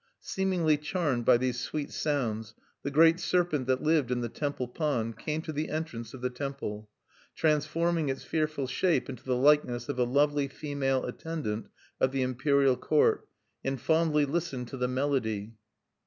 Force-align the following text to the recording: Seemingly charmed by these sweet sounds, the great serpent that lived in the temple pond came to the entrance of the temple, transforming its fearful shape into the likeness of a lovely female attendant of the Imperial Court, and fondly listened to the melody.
Seemingly 0.19 0.77
charmed 0.77 1.25
by 1.25 1.37
these 1.37 1.59
sweet 1.59 1.91
sounds, 1.91 2.55
the 2.81 2.89
great 2.89 3.19
serpent 3.19 3.67
that 3.67 3.83
lived 3.83 4.09
in 4.09 4.21
the 4.21 4.29
temple 4.29 4.67
pond 4.67 5.15
came 5.19 5.43
to 5.43 5.53
the 5.53 5.69
entrance 5.69 6.15
of 6.15 6.21
the 6.21 6.29
temple, 6.31 6.89
transforming 7.35 8.09
its 8.09 8.23
fearful 8.23 8.65
shape 8.65 9.09
into 9.09 9.23
the 9.23 9.35
likeness 9.37 9.89
of 9.89 9.99
a 9.99 10.03
lovely 10.03 10.47
female 10.47 11.05
attendant 11.05 11.67
of 11.99 12.11
the 12.11 12.23
Imperial 12.23 12.75
Court, 12.77 13.27
and 13.63 13.79
fondly 13.79 14.25
listened 14.25 14.69
to 14.69 14.77
the 14.77 14.87
melody. 14.87 15.53